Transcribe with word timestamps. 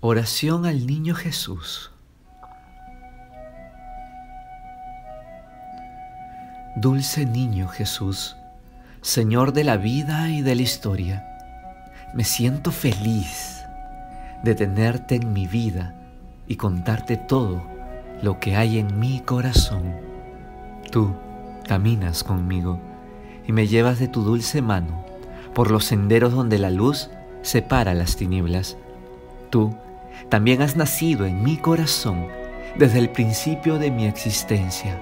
Oración 0.00 0.64
al 0.64 0.86
Niño 0.86 1.16
Jesús. 1.16 1.90
Dulce 6.76 7.26
Niño 7.26 7.66
Jesús, 7.66 8.36
Señor 9.00 9.52
de 9.52 9.64
la 9.64 9.76
vida 9.76 10.28
y 10.30 10.40
de 10.42 10.54
la 10.54 10.62
historia, 10.62 11.26
me 12.14 12.22
siento 12.22 12.70
feliz 12.70 13.64
de 14.44 14.54
tenerte 14.54 15.16
en 15.16 15.32
mi 15.32 15.48
vida 15.48 15.96
y 16.46 16.54
contarte 16.54 17.16
todo 17.16 17.60
lo 18.22 18.38
que 18.38 18.54
hay 18.54 18.78
en 18.78 19.00
mi 19.00 19.18
corazón. 19.18 19.96
Tú 20.92 21.12
caminas 21.66 22.22
conmigo 22.22 22.78
y 23.48 23.50
me 23.50 23.66
llevas 23.66 23.98
de 23.98 24.06
tu 24.06 24.22
dulce 24.22 24.62
mano 24.62 25.04
por 25.54 25.72
los 25.72 25.86
senderos 25.86 26.32
donde 26.32 26.60
la 26.60 26.70
luz 26.70 27.10
separa 27.42 27.94
las 27.94 28.14
tinieblas. 28.14 28.76
Tú 29.50 29.74
también 30.28 30.62
has 30.62 30.76
nacido 30.76 31.26
en 31.26 31.42
mi 31.42 31.56
corazón 31.56 32.26
desde 32.76 32.98
el 32.98 33.10
principio 33.10 33.78
de 33.78 33.90
mi 33.90 34.06
existencia. 34.06 35.00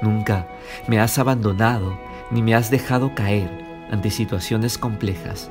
Nunca 0.00 0.46
me 0.86 0.98
has 0.98 1.18
abandonado 1.18 1.98
ni 2.30 2.42
me 2.42 2.54
has 2.54 2.70
dejado 2.70 3.14
caer 3.14 3.50
ante 3.90 4.10
situaciones 4.10 4.78
complejas 4.78 5.50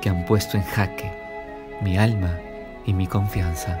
que 0.00 0.08
han 0.08 0.24
puesto 0.24 0.56
en 0.56 0.64
jaque 0.64 1.12
mi 1.80 1.98
alma 1.98 2.38
y 2.86 2.92
mi 2.92 3.06
confianza. 3.06 3.78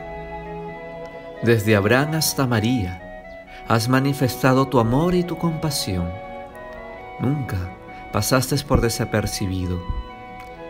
Desde 1.42 1.76
Abraham 1.76 2.14
hasta 2.14 2.46
María, 2.46 3.00
has 3.68 3.88
manifestado 3.88 4.68
tu 4.68 4.78
amor 4.78 5.14
y 5.14 5.24
tu 5.24 5.36
compasión. 5.38 6.08
Nunca 7.20 7.56
pasaste 8.12 8.56
por 8.66 8.80
desapercibido. 8.80 9.82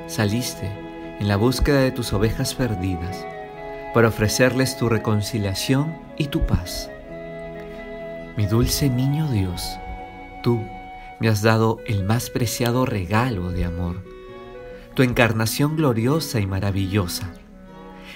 Saliste 0.07 0.71
en 1.19 1.29
la 1.29 1.37
búsqueda 1.37 1.81
de 1.81 1.91
tus 1.91 2.13
ovejas 2.13 2.55
perdidas 2.55 3.27
para 3.95 4.09
ofrecerles 4.09 4.77
tu 4.77 4.89
reconciliación 4.89 5.97
y 6.19 6.27
tu 6.27 6.45
paz. 6.45 6.91
Mi 8.37 8.47
dulce 8.47 8.91
niño 8.91 9.31
Dios, 9.31 9.79
tú 10.43 10.61
me 11.21 11.29
has 11.29 11.43
dado 11.43 11.79
el 11.87 12.03
más 12.05 12.29
preciado 12.29 12.85
regalo 12.85 13.53
de 13.53 13.65
amor, 13.65 14.03
tu 14.95 15.05
encarnación 15.05 15.77
gloriosa 15.77 16.41
y 16.41 16.47
maravillosa, 16.47 17.33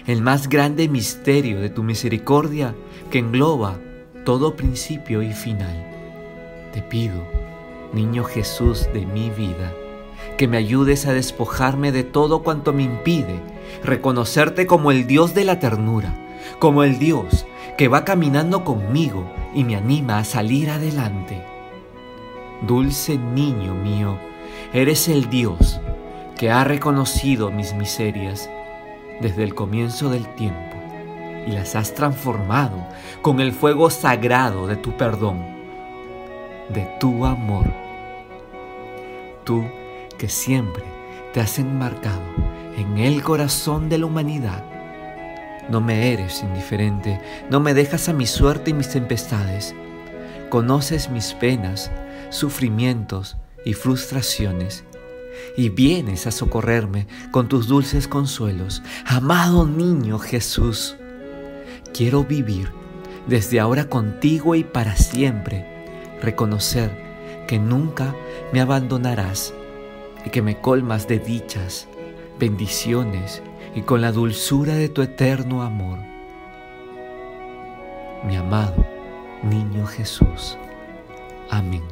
el 0.06 0.20
más 0.20 0.48
grande 0.48 0.88
misterio 0.88 1.60
de 1.60 1.70
tu 1.70 1.84
misericordia 1.84 2.74
que 3.12 3.20
engloba 3.20 3.78
todo 4.24 4.56
principio 4.56 5.22
y 5.22 5.32
final. 5.32 5.86
Te 6.72 6.82
pido, 6.82 7.22
niño 7.92 8.24
Jesús 8.24 8.88
de 8.92 9.06
mi 9.06 9.30
vida, 9.30 9.72
que 10.36 10.48
me 10.48 10.56
ayudes 10.56 11.06
a 11.06 11.12
despojarme 11.12 11.92
de 11.92 12.02
todo 12.02 12.42
cuanto 12.42 12.72
me 12.72 12.82
impide 12.82 13.40
reconocerte 13.83 14.66
como 14.66 14.91
el 14.91 15.06
Dios 15.06 15.34
de 15.34 15.44
la 15.44 15.58
ternura, 15.58 16.14
como 16.58 16.83
el 16.83 16.98
Dios 16.98 17.47
que 17.77 17.88
va 17.88 18.05
caminando 18.05 18.64
conmigo 18.64 19.25
y 19.55 19.64
me 19.64 19.77
anima 19.77 20.19
a 20.19 20.25
salir 20.25 20.70
adelante. 20.70 21.42
Dulce 22.66 23.16
niño 23.16 23.75
mío, 23.75 24.19
eres 24.72 25.08
el 25.08 25.30
Dios 25.30 25.80
que 26.36 26.50
ha 26.50 26.64
reconocido 26.64 27.50
mis 27.50 27.75
miserias 27.75 28.50
desde 29.20 29.44
el 29.44 29.55
comienzo 29.55 30.10
del 30.10 30.27
tiempo 30.34 30.77
y 31.47 31.53
las 31.53 31.77
has 31.77 31.94
transformado 31.94 32.86
con 33.22 33.41
el 33.41 33.53
fuego 33.53 33.91
sagrado 33.91 34.66
de 34.66 34.77
tu 34.77 34.97
perdón, 34.97 35.38
de 36.69 36.86
tu 37.00 37.25
amor. 37.25 37.66
Tú 39.44 39.64
que 40.19 40.28
siempre 40.28 40.84
te 41.32 41.41
has 41.41 41.58
enmarcado 41.58 42.47
en 42.78 42.98
el 42.98 43.22
corazón 43.24 43.88
de 43.88 43.98
la 43.98 44.06
humanidad. 44.06 44.64
No 45.68 45.80
me 45.80 46.12
eres 46.12 46.42
indiferente, 46.42 47.20
no 47.50 47.58
me 47.58 47.74
dejas 47.74 48.08
a 48.08 48.12
mi 48.12 48.24
suerte 48.24 48.70
y 48.70 48.74
mis 48.74 48.88
tempestades. 48.88 49.74
Conoces 50.48 51.10
mis 51.10 51.34
penas, 51.34 51.90
sufrimientos 52.30 53.36
y 53.64 53.75
frustraciones, 53.75 54.84
y 55.56 55.70
vienes 55.70 56.26
a 56.28 56.30
socorrerme 56.30 57.08
con 57.32 57.48
tus 57.48 57.66
dulces 57.66 58.06
consuelos. 58.06 58.82
Amado 59.04 59.66
niño 59.66 60.20
Jesús, 60.20 60.97
quiero 61.92 62.22
vivir 62.22 62.70
desde 63.26 63.58
ahora 63.58 63.88
contigo 63.88 64.54
y 64.54 64.62
para 64.62 64.94
siempre, 64.94 65.66
reconocer 66.22 67.44
que 67.48 67.58
nunca 67.58 68.14
me 68.53 68.60
abandonarás 68.60 69.53
y 70.24 70.30
que 70.30 70.42
me 70.42 70.60
colmas 70.60 71.08
de 71.08 71.19
dichas 71.19 71.88
bendiciones 72.38 73.43
y 73.75 73.82
con 73.82 74.00
la 74.00 74.12
dulzura 74.12 74.75
de 74.75 74.88
tu 74.88 75.03
eterno 75.03 75.62
amor. 75.62 75.99
Mi 78.25 78.37
amado 78.37 78.87
Niño 79.43 79.87
Jesús. 79.87 80.59
Amén. 81.50 81.88